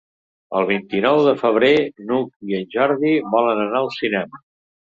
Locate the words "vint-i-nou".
0.69-1.19